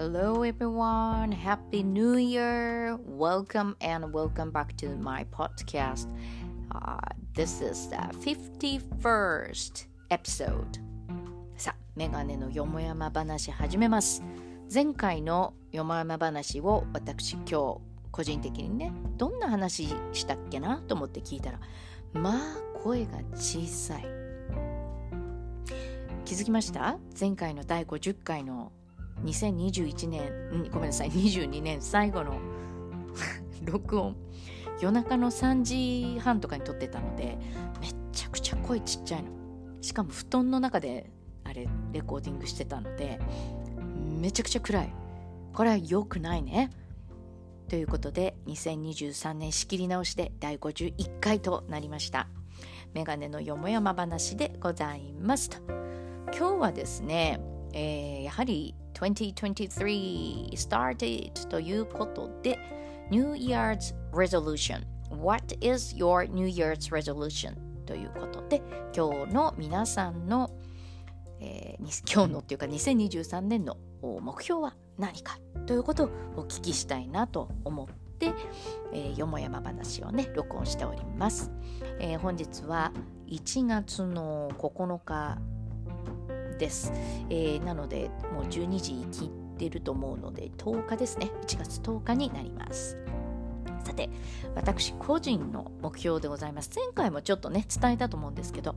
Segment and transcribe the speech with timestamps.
[0.00, 1.30] Hello, everyone.
[1.30, 2.96] Happy New Year.
[3.04, 6.08] Welcome and welcome back to my podcast.
[6.74, 6.96] Uh,
[7.34, 10.80] this is the 51st episode.
[11.58, 14.22] さあ、メガネのよもやま話始めます。
[14.72, 17.80] 前回のよもやま話を私今日
[18.10, 21.60] 個人的にね、どんな話したっけなと思って聞いたら、
[22.14, 24.06] まあ声が小さい。
[26.24, 28.72] 気づきました前回の第50回の
[29.24, 32.38] 2021年、ごめんなさい、22年最後の
[33.64, 34.16] 録音、
[34.80, 37.38] 夜中の3時半とかに撮ってたので、
[37.80, 39.28] めっちゃくちゃ声ちっちゃいの。
[39.80, 41.10] しかも布団の中で
[41.44, 43.18] あれ、レコーディングしてたので、
[44.20, 44.94] めちゃくちゃ暗い。
[45.52, 46.70] これは良くないね。
[47.68, 52.28] ということで、2023年仕切り直しで第51回となりました。
[52.94, 55.58] メガネのよもやま話でございますと。
[56.36, 57.40] 今日はですね、
[57.72, 62.58] えー、やはり2023 started ということで
[63.10, 67.56] New Year's Resolution What is your New Year's Resolution?
[67.84, 68.62] ということで
[68.96, 70.50] 今日の皆さんの、
[71.40, 78.32] えー、 今日のっていうか2023年の目標は何かということをお聞きしたいなと思って、
[78.92, 81.50] えー、よもやま話をね録音しております、
[81.98, 82.92] えー、本日は
[83.26, 85.38] 1月の9日
[86.60, 86.92] です、
[87.30, 91.30] えー、なのでもう12時切ってると思うので10日ですね。
[91.42, 92.96] 1月10日になります。
[93.84, 94.10] さて
[94.54, 96.70] 私個人の目標でございます。
[96.74, 98.76] 前回もちょっとね伝えたと思うんですけど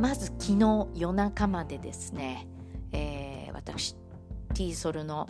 [0.00, 2.48] まず昨日夜中までですね、
[2.92, 3.94] えー、私
[4.54, 5.28] ティーソルの、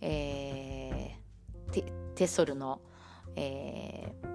[0.00, 2.80] えー、テテソルの、
[3.36, 4.28] えー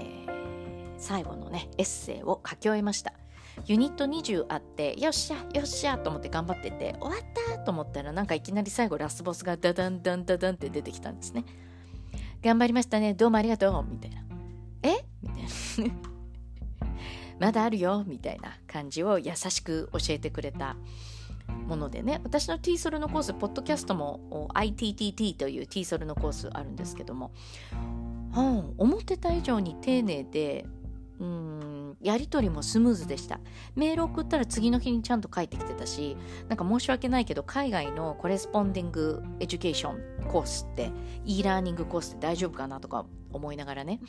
[0.00, 3.19] えー、最後のねエッセイを書き終えました。
[3.66, 11.44] ユニット20あってよっしゃよっしゃと思って頑張ってて終わったと思ったらなんかいきなり最後ラスボスがダダンダンダダンって出てきたんですね。
[12.42, 14.22] 頑張りましたねどうもありがとうみたいな。
[14.82, 15.04] え？
[15.22, 15.94] みたいな。
[17.38, 20.76] まだあるよみたいな感じを優しく教えてくれた
[21.66, 22.20] ものでね。
[22.24, 27.32] 私の T ソルのコースポッドキャストも ITTT という T ソルのコースあるんですけども、
[27.72, 30.66] うん、思ってた以上に丁寧で
[32.00, 33.40] やり取りもスムーズでした。
[33.74, 36.16] メール送ったら次の日にちゃんと返ってきてたし、
[36.48, 40.90] なんか申し訳ないけど、海外の corresponding education course って、
[41.24, 44.00] e ラーニングコースって大丈夫かなとか思いながらね、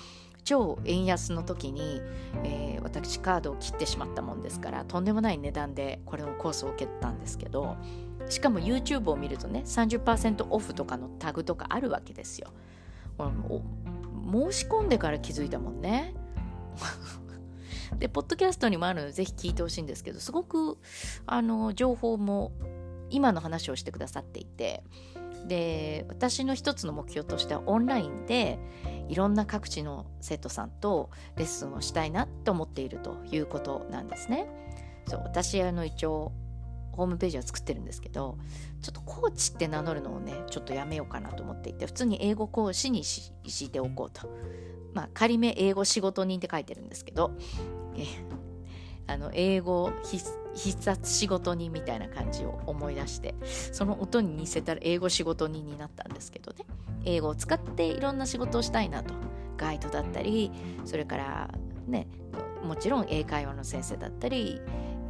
[0.43, 2.01] 超円安の時に、
[2.43, 7.75] えー、私カードを切ってしまったもんですから、とんでもない値段でこれのコースを受けたんですけど、
[8.29, 12.51] しかも YouTube を見るとね、30%オフとかのタグとかあるわけですよ。
[13.19, 16.15] 申し込んでから気づいたもんね。
[17.97, 20.77] で、ポッドキャストにもあるので、ぜひ聞いてほしいんですけど、すごく、
[21.25, 22.51] あの、情報も、
[23.09, 24.83] 今の話をしてくださっていて、
[25.47, 28.59] で、私の一つの目標としては、オンラインで、
[29.09, 34.47] いろんな各地の生徒さんとレッスンをしたいなと思っているということなんですね。
[35.07, 36.31] そう、私、あの、一応、
[36.91, 38.37] ホームページは作ってるんですけど
[38.81, 43.31] ちょっとコーチって名乗るのをねちょっとやめようかなと思っていて普通に英語講師にし
[43.69, 44.29] ておこうと
[44.93, 47.31] まあ仮名英語仕事人って書いてるんですけど
[49.07, 53.35] あの英語必殺仕事人みたいな感じを思い出して
[53.71, 56.65] その音に似せたら英語仕事人になったんですけどね
[57.03, 59.13] 英語を使っていろんな仕事をしたいなと
[59.57, 60.51] ガイドだったり
[60.85, 61.49] それから
[61.87, 62.07] ね
[62.63, 64.61] もちろん英会話の先生だったり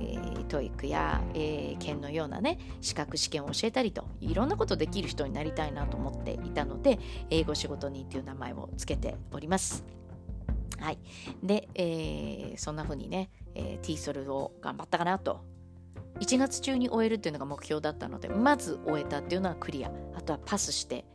[0.02, 7.00] えー、 TOEIC や、英検のようなね資格試験を教えたりといろんなことできる人になりたいなと思っていたので
[7.30, 10.01] 英語仕事人っていう名前をつけております。
[10.82, 11.00] はい、
[11.44, 15.46] で、えー、そんな風にね、えー、T ソルを頑張ったかなと。
[16.20, 19.92] 1月中に終えるっていうのが目標だったのでまず終えたっていうのはクリア。
[20.16, 21.06] あとはパスして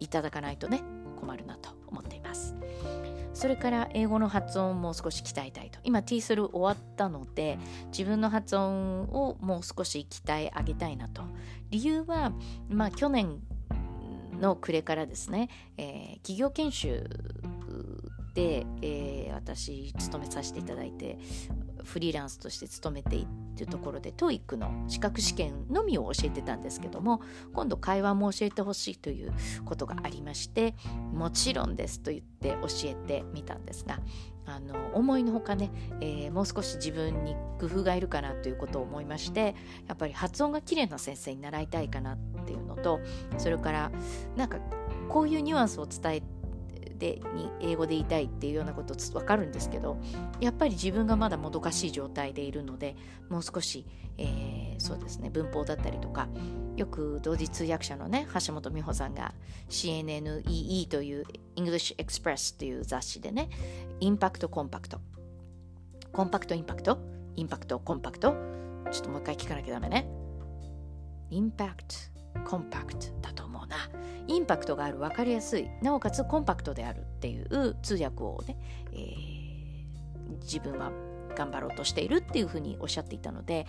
[0.00, 0.82] いただかないとね
[1.20, 2.56] 困るなと思っています。
[3.32, 5.78] それから英語の発音も少し鍛えたいと。
[5.84, 11.22] 今 T ソル終わったので自分の発音をもう少し鍛え上げたいなと。
[11.70, 12.32] 理由は
[12.68, 13.40] まあ去年
[14.40, 17.08] の暮れからですね、えー、企業研修
[18.34, 21.18] で、えー、私勤めさせていただいて
[21.84, 23.26] フリーランスとして勤めてい
[23.58, 27.22] るところで TOEIC の資格試験のみを教えてたんですけども
[27.52, 29.32] 今度会話も教えてほしいという
[29.64, 30.74] ことがありまして
[31.12, 34.00] もちろんですと言って教えてみたんですが
[34.46, 39.54] あの思いのほかね、えー、もう少し自分に工夫がいるかなということを思いまして
[39.86, 43.00] やっぱり発音が綺麗な先生に習いたいかなっていうのと
[43.38, 43.92] それから
[44.36, 44.58] なんか
[45.08, 46.39] こういうニュアンスを伝えて
[47.00, 49.98] でに英語で言いたいっていうようなこと分かるんですけど
[50.40, 52.94] やっぱり自分がまだもどかしい状態でいるので
[53.28, 53.86] もう少し、
[54.18, 56.28] えー、そうですね文法だったりとか
[56.76, 59.34] よく同時通訳者のね橋本美穂さんが
[59.68, 61.24] CNNEE という
[61.56, 63.48] English Express という雑誌でね
[63.98, 65.00] インパクトコンパクト
[66.12, 66.98] コンパクトインパクト
[67.36, 68.34] インパクトコンパクト。
[68.90, 70.06] ちょっともう一回聞かなきゃダメね。
[71.30, 72.19] インパクト。
[72.44, 73.76] コンパクトだと思うな
[74.26, 78.56] インパクトがある分かりやすいなおかつコンパクトであるっていう通訳をね、
[78.92, 80.92] えー、自分は
[81.34, 83.66] 頑張ろうとしているっていうふうにおっしゃっていたので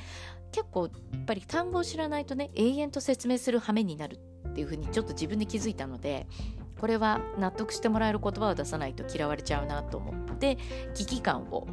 [0.52, 4.20] 結構やっぱり単語を知らないとね永遠と説明する羽目になる
[4.50, 6.28] っていうふうにちょっと自分で気づいたので
[6.80, 10.58] これは納得してもらえる言葉を出さないと嫌われちゃうなと思って
[10.96, 11.68] 危機感を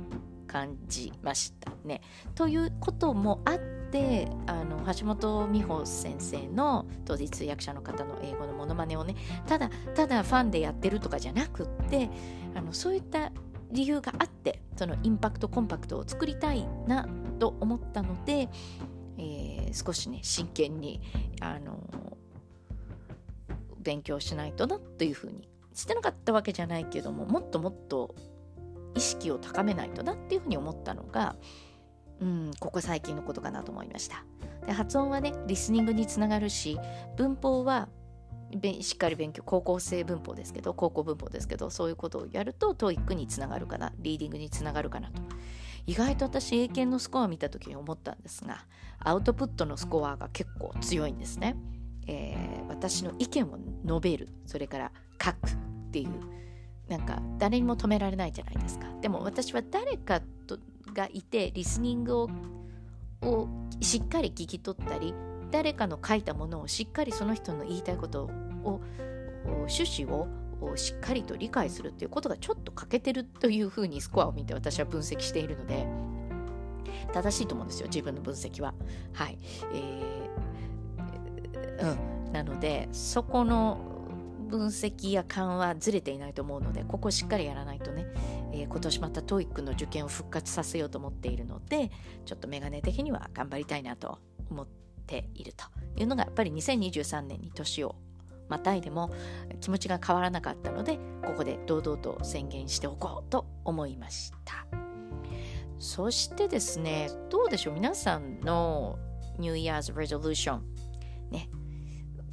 [0.47, 2.01] 感じましたね。
[2.35, 3.78] ということもあって
[4.47, 9.15] あの橋本美穂先生の当時通訳者の方の英語のモノマネをね
[9.47, 12.11] ただただファンでやってるとかじゃなくって
[12.55, 13.33] あのそういった
[13.71, 17.09] 理由があってそのインパクトコンパクトを作りたいな
[17.39, 18.49] と思ったので、
[19.19, 21.01] えー、少しね真剣に
[21.41, 21.79] あの
[23.79, 28.15] 勉強しないとなというふうにしてなかったわけじゃないけどももっともっと
[28.95, 31.37] 意識を高めないとなっていうふうに思ったのが、
[32.21, 34.25] うん、ここ最近のことかなと思いました。
[34.67, 36.79] で発音はねリスニングにつながるし
[37.17, 37.89] 文法は
[38.81, 45.23] しっかり勉強高校生文法ですけど高校文法ですけどそういうことをやると TOEIC につながるかなリーディングにつながるかなと。
[45.87, 48.67] 意外と私英検のスコアを見た時に思ったんですが
[48.99, 51.57] アウトプットのスコアが結構強いんですね、
[52.07, 54.29] えー、私の意見を述べる。
[54.45, 54.93] それから
[55.23, 56.39] 書くっていう。
[56.89, 58.87] なんか誰にも止められないじゃないですか。
[59.03, 60.23] でも私は誰か
[60.95, 62.27] がいてリスニング
[63.23, 63.49] を
[63.81, 65.15] しっかり聞き取ったり
[65.51, 68.25] 誰かの書いたものをしっかりその人の言いたいこと
[68.65, 68.81] を
[69.45, 70.29] 趣旨を
[70.77, 75.87] しっかりと理解するっていうことがちょっと欠けてるというふうにスコアを見て私は分析しているので
[77.13, 78.75] 正しいと思うんですよ自分の分析は。
[79.13, 79.39] はい、
[79.73, 83.98] えー、うん、なのでそこの
[84.49, 88.07] 分析や勘はずれていないと思うのでここしっかりやらないとね、
[88.53, 91.91] えー、今年また TOEIC の受験を復活させようと思っているので
[92.25, 94.19] ちょっとメガネ的には頑張りたいなと
[94.51, 94.67] 思っ
[95.07, 95.65] ていると
[96.01, 97.95] いうのがやっぱり2023年に年を
[98.49, 99.11] またいでも
[99.61, 104.67] 気持ちが変わらなかったのでここで堂々と宣言しておこうと思いました。
[105.79, 107.75] そしてですねどうでしょう？
[107.75, 108.99] 皆さんの
[109.39, 110.61] New Year's Resolution
[111.31, 111.49] ね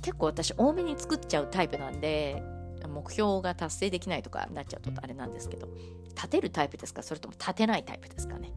[0.05, 2.43] 結構私多めに作っちゃうタイプなんで
[2.87, 5.67] 目標が達成できないとかなっちゃうとあれなんですけど
[6.09, 7.01] 立てるタイプですか？
[7.01, 8.51] それとも立てないタイプですかね？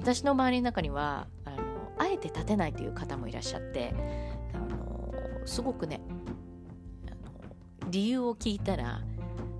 [0.00, 1.56] 私の周りの中にはあの
[1.96, 3.94] あえて立てないという方もいらっしゃって
[4.52, 5.14] あの
[5.46, 6.00] すごくね
[7.06, 9.00] あの理由を聞いたら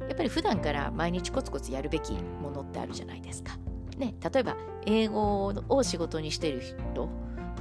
[0.00, 2.12] やっぱり普段から毎日コツコツやるべき
[2.42, 3.52] ものってあるじゃないですか。
[3.96, 4.56] ね、例えば
[4.86, 7.08] 英語を仕事にしてる人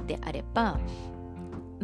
[0.08, 0.80] であれば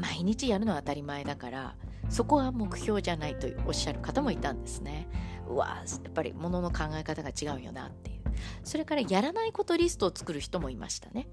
[0.01, 1.77] 毎日やるのは当たり前だから
[2.09, 5.09] そこは目標じゃないとおっしゃる方もいたんですね。
[5.49, 8.21] うわやっぱりものの考え方が違うよなっていう。
[8.65, 11.29] それからやらないことリストを作る人もいましたね。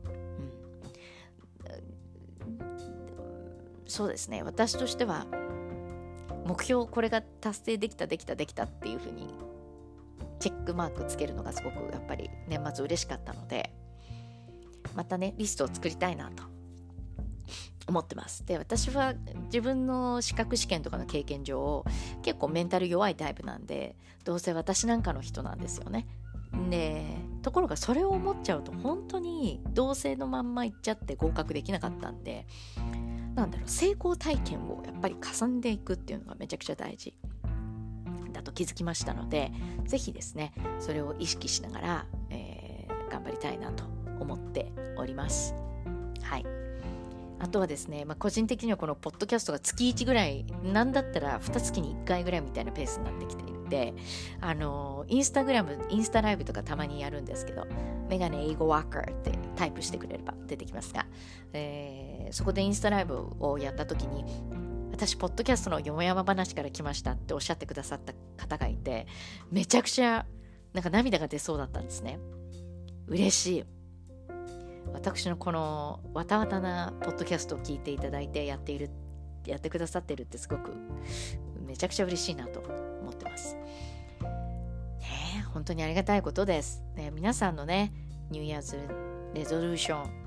[2.59, 5.25] うん、そうですね私としては
[6.45, 9.27] 目標これが達成できたできたできたっていうふうに
[10.39, 13.71] チェックマークつけるのがすごくやっぱり年末嬉しかったので
[14.95, 16.43] またねリストを作りたいなと
[17.87, 18.45] 思ってます。
[18.45, 19.13] で、私は
[19.45, 21.85] 自分の資格試験とかの経験上、
[22.21, 26.07] 結構メンタル弱いタイプなんで、どうせ私なんかの人なんですよね。
[26.69, 27.05] で、
[27.41, 32.45] ところがそれを思っちゃうと、本当に同性のまんま行っちゃって合格できなかったんで、
[33.35, 37.15] なんだろう、成功体験をやっぱり重ねていくっていうのがめちゃくちゃ大事。
[38.33, 39.51] だと気づきましたので、
[39.85, 43.83] ぜひですね、それを意識しながら、えー、頑張りたいなと
[44.19, 45.53] 思っております。
[46.21, 46.56] はい。
[47.39, 53.93] あとはですね、まあ、個人的にはこのポッドキャストが月1ぐらい、なんだったら2月に1回ぐらいみたいなペースになってきていて、
[54.41, 57.67] あのインスタグラム、インスタライブとかたまにやるんですけど、
[58.09, 61.05] メガネ英語ワーカーってタイプしてくれれば出てきますが、
[61.53, 64.25] えー、そこでインスタライブをやった時に、
[64.91, 69.05] 私、ポッドキャストのよもやま話から来ましたっておっしゃってくださった方がいて、
[69.51, 70.25] めちゃくちゃ
[70.73, 72.19] なんか涙が出そうだったんですね。
[73.07, 73.76] 嬉しい。
[74.93, 78.89] 私のこのわたわたなポッドキャストを聞いていただいてやっている
[79.45, 80.73] やってくださってるってすごく
[81.65, 82.59] めちゃくちゃ嬉しいなと
[83.01, 83.55] 思ってます。
[83.55, 86.83] ね本当にありがたいことです。
[86.95, 87.93] ね、皆さんのね、
[88.29, 88.77] ニューイヤーズ
[89.33, 90.26] レゾルーション、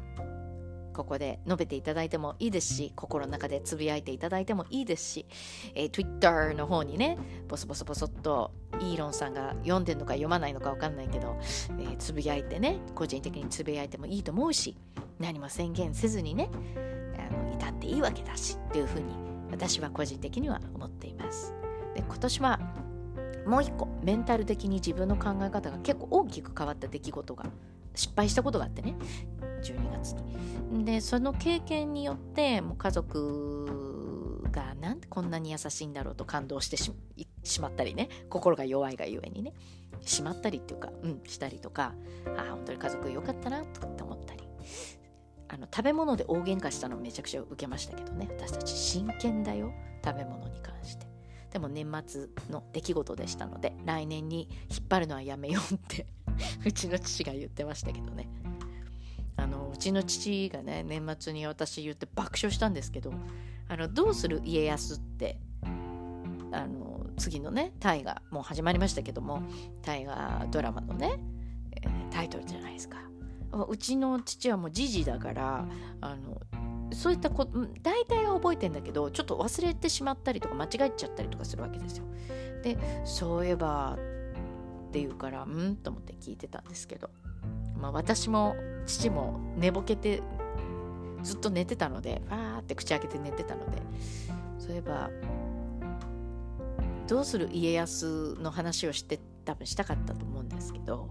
[1.01, 5.27] ここで述べていただいてもいいですし心の中でつぶやいていただいてもいいですし、
[5.75, 7.17] えー、Twitter の方にね
[7.49, 11.39] ボソボソボソっとイーロンさんが読んでるのか読まないのか分かんないけど、
[11.79, 14.77] えー、つぶやいてね個人的につぶやいてもいいと思うし
[15.19, 16.51] 何も宣言せずにね
[17.17, 19.15] あの至っていいわけだしっていうふうに
[19.51, 21.55] 私は個人的には思っています。
[21.95, 22.61] で今年は
[23.47, 27.47] もう一個メンタル的に自分の考え方が結構大きく変わった出来事が
[27.95, 28.95] 失敗したことがあってね
[29.61, 30.15] 12月
[30.71, 30.85] に。
[30.85, 38.09] でその経験によってもう家族がなんでこんなに優しいんだろうと感動してしまったりね。
[38.29, 39.53] 心が弱いがゆえにね。
[40.03, 41.95] しまったりっていうかうんしたりとか
[42.37, 44.45] ああ本当に家族良かったなとかって思ったり。
[45.49, 48.29] あの食べ物で大喧嘩したのめちゃくちゃ受けましたけどね。
[48.39, 49.73] 私たち真剣だよ。
[50.05, 51.07] 食べ物に関して。
[51.51, 56.07] でも年末の出来事でしたので来年に引っ張るのはやめようって
[56.65, 58.29] うちの父が言ってましたけどね。
[59.41, 63.13] あのうちの父がね年末に私言って爆笑したんですけど
[63.69, 65.41] 「あのどうする家康」って
[66.53, 69.43] あの次のね大河もう始まりましたけども
[69.83, 71.19] 大河ドラマのね、
[71.73, 72.99] え、タイトルじゃないですか。
[73.69, 75.67] うちの父はもうじじだから
[76.01, 76.41] あの
[76.93, 82.05] そういったこと大体は覚えてんだけどちょっと忘れてしまったりとか間違えちゃったりとかするわけですよ。
[82.63, 85.77] でそういえばって言うからうん？
[85.77, 87.11] と思って聞いてたんですけど、
[87.81, 88.55] まあ、私も
[88.87, 90.23] 父も寝ぼけて
[91.23, 93.83] ずっと寝てたのでわーって口開けて寝てたので
[94.59, 95.11] そういえば
[97.09, 101.09] 「どうする家康」の話をして多分したかったと思うんですけど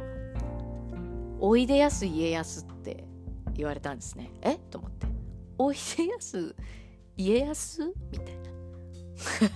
[1.40, 3.04] 「おいでやす家康」って
[3.54, 4.32] 言われたんですね。
[4.42, 4.58] え？
[4.70, 5.08] と思って
[5.58, 6.56] 「おいでやす
[7.18, 8.52] 家康?」みたいな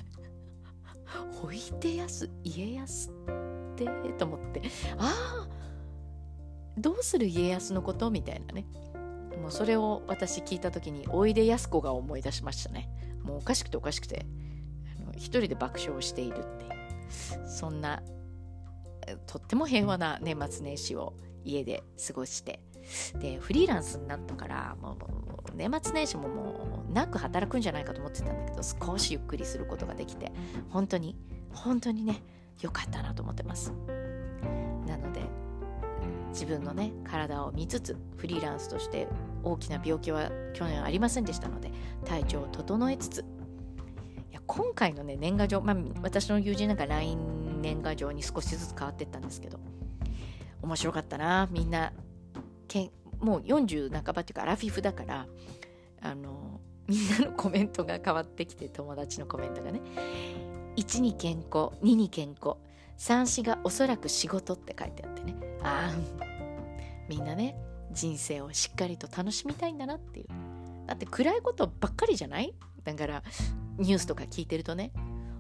[1.43, 3.10] 「おいでやす家康」
[3.74, 3.86] って？
[4.17, 4.62] と思って。
[4.98, 5.62] ああ
[6.77, 8.10] どうする家康のこと？
[8.12, 8.65] みたいなね。
[9.42, 12.89] もうそれを私聞いた時においでやす子が思い出しましたね。
[13.24, 14.25] もうおかしくておかしくて。
[15.00, 17.50] あの一人で爆笑しているっていう。
[17.50, 18.01] そんな
[19.27, 21.13] とっても平和な年末年始を
[21.44, 22.62] 家で過ごして。
[23.20, 24.98] でフリーランスになったからもう
[25.56, 30.34] 年末年始ももうなく働くんじゃないかと思ってたんだけど少しゆっくりすることができて
[30.70, 31.15] 本当に
[31.53, 32.22] 本当にね
[32.60, 33.72] 良かったなと思ってます。
[34.86, 35.22] なので
[36.33, 39.07] 自分のね体を見つつフリーランスとして
[39.43, 41.71] 大きな病気は去年ありませんでしたので
[42.05, 49.59] 体調を整えつついや今回のね年賀状、まあ、私の友人なんか LINE 年賀状に少しずつ変わってったんですけど
[50.61, 51.93] 面白かったなみんな
[52.67, 55.27] けんもう40半ばっていうかアラフィフだから
[56.01, 59.81] あのみんなのコメントが変わってきて友達のコメントがね
[60.75, 62.57] 1に健康2に健康
[62.97, 65.91] 3子がおそらく仕事って書いてあってねあ
[67.10, 67.55] みんなね
[67.91, 70.27] 人生をしっかりと楽しみたいんだなっていう。
[70.88, 72.53] だって暗いことばっかりじゃない？
[72.84, 73.24] だから
[73.77, 74.91] ニュースとか聞いてるとね。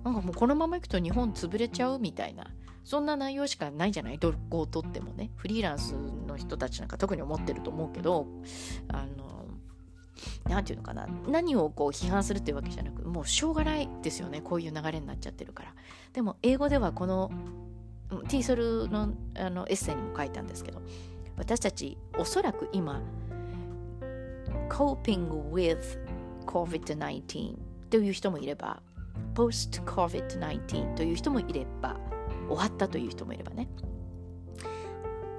[0.03, 2.47] なんかもうこのままいくと日本潰れちゃうみたいな。
[2.83, 4.17] そんな内容しかないじゃない？
[4.17, 5.31] どこをとってもね。
[5.35, 5.95] フリーランス
[6.27, 8.27] の人たちなんか特に思ってると思うけど。
[8.89, 9.33] あの
[10.45, 11.07] 何て言うのかな。
[11.27, 14.41] 何をこう批判するっていうわけじゃなくもうしょうがないですよね。
[14.41, 15.73] こういう流れになっちゃってるから。
[16.13, 17.31] でも英語ではこの
[18.21, 20.81] ティーソルのあのエッセイにも書いたんですけど
[21.37, 23.01] 私たちおそらく今
[24.69, 25.99] coping with
[26.45, 27.55] COVID-19
[27.89, 28.81] という人もいれば
[29.35, 31.97] post-COVID-19 という人もいれば
[32.47, 33.67] 終わったという人もいればね。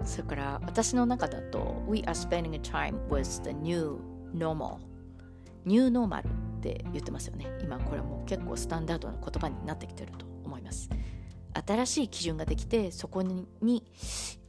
[0.04, 3.98] それから私の中だと We are spending time with the new
[4.34, 4.78] normal
[5.64, 7.46] ニューノーマルって言ってますよね。
[7.62, 10.90] 今これも結構スタンダードな言葉になってきてると思います。
[11.66, 13.46] 新しい基準ができてそこに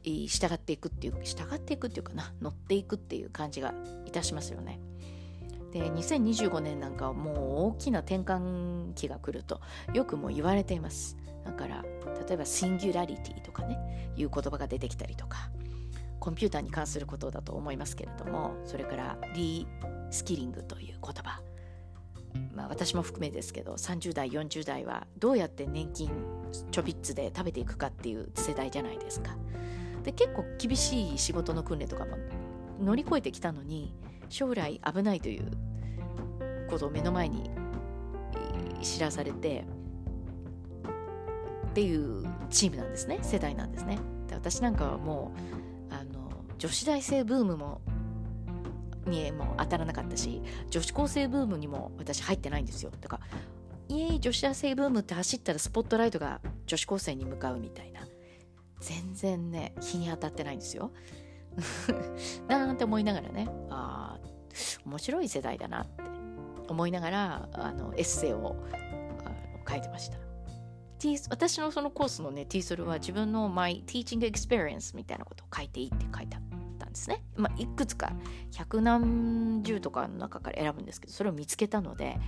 [0.02, 4.80] 従っていくっていう従っていくっていうかな乗っていくっていう感じがいたしますよね。
[5.72, 7.36] で2025年なんかはもう
[7.68, 9.60] 大きな転換期が来ると
[9.92, 11.16] よくも言われています。
[11.44, 11.84] だから
[12.26, 15.50] 例えばシンギュラリティとかねいう言葉が出てきたりとか
[16.18, 19.66] コンピューターに関することだと思いますけれどもそれからリ
[20.10, 21.40] スキリングという言葉
[22.54, 26.10] まあ私も含めですけど30代40代はどうやって年金
[26.70, 29.36] ちょびっつで食べていくかっていう世代じゃないですか。
[30.02, 32.16] で結構厳しい仕事の訓練とかも
[32.80, 33.92] 乗り越えてきたのに
[34.28, 35.50] 将来危ないという
[36.68, 37.50] ことを目の前に
[38.82, 39.64] 知らされて
[41.70, 43.18] っていうチームなんですね。
[43.22, 43.98] 世代なんですね。
[44.28, 45.32] で私なんかはも
[45.90, 47.80] うあの女子大生ブームも
[49.06, 52.90] にも当たらなかったし女子高生ブームにも私入ってないんですよ。
[53.00, 53.26] だから
[53.88, 58.00] イエーイ女子大生ブームって走ったらスポットライトが女子高生に向かうみたいな。
[58.80, 60.90] 全然ね日に当たってないんですよ。
[62.48, 64.18] なんて思いながらねあ
[64.84, 66.06] 面白い世代だなって。
[66.68, 68.56] 思いながらあのエッセイを
[69.24, 69.34] あの
[69.68, 70.18] 書いてました。
[71.30, 76.45] 私のそのコースのね、ティーソルは自分の My Teaching Experience みたいなことを書いていいって書いてあった。
[76.96, 77.22] ですね。
[77.36, 78.12] まあ、いくつか、
[78.52, 82.18] 百何十とかの中から選ぶんですけど、それを見つけたので、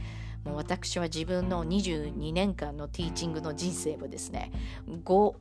[0.45, 4.53] もう私は自分の22年間のティーチングの人生をですね、
[4.87, 5.35] 5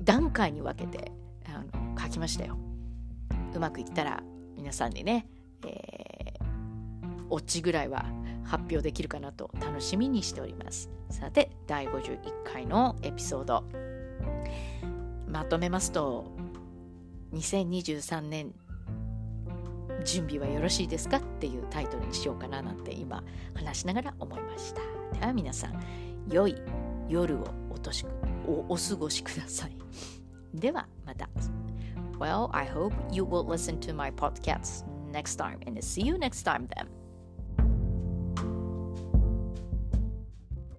[0.00, 1.10] 段階に分けて
[1.46, 2.58] あの書きましたよ。
[3.54, 4.22] うまくいったら
[4.56, 5.26] 皆さんにね、
[5.64, 8.04] えー、オチぐらいは
[8.44, 10.90] 発表できるかなと楽しみにしております。
[11.10, 13.64] さて、第51回のエピソード。
[15.26, 16.30] まとめますと、
[17.32, 18.54] 2023年
[20.06, 21.18] 準備はよろしいですか？
[21.18, 23.22] っていうタイトルにしようかななんて今
[23.54, 24.80] 話しながら思いました。
[25.18, 25.82] では皆さん、
[26.30, 26.56] 良い
[27.08, 28.08] 夜をおとしく
[28.46, 29.76] おお過ごしください。
[30.54, 31.28] ではまた。
[32.18, 36.66] Well, I hope you will listen to my podcast next time and see you next time
[36.68, 36.95] then.